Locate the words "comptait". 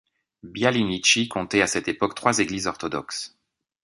1.29-1.61